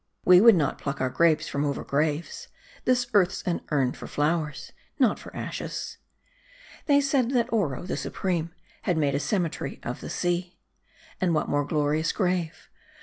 We 0.25 0.41
would 0.41 0.55
not 0.55 0.79
pluck 0.79 0.99
our 0.99 1.11
grapes 1.11 1.47
from 1.47 1.63
over 1.63 1.83
graves. 1.83 2.47
This 2.85 3.05
earth's 3.13 3.43
an 3.43 3.61
urn 3.69 3.91
for 3.91 4.07
flowers, 4.07 4.71
not 4.97 5.19
for 5.19 5.31
ashes." 5.35 5.99
They 6.87 6.99
said 6.99 7.29
that 7.35 7.53
Oro, 7.53 7.83
the 7.83 7.95
supreme, 7.97 8.51
had 8.81 8.97
made 8.97 9.13
a 9.13 9.19
cemetery 9.19 9.79
of 9.83 10.01
the 10.01 10.09
sea. 10.09 10.57
And 11.21 11.35
what 11.35 11.49
more 11.49 11.65
glorious 11.65 12.11
grave 12.13 12.67